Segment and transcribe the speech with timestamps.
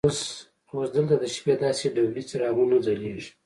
[0.73, 3.29] اوس دلته د شپې داسې ډولي څراغونه ځلیږي.